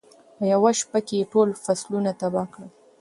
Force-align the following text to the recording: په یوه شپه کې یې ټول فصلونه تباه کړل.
په 0.35 0.43
یوه 0.53 0.71
شپه 0.79 0.99
کې 1.07 1.15
یې 1.19 1.29
ټول 1.31 1.49
فصلونه 1.63 2.11
تباه 2.19 2.47
کړل. 2.53 2.69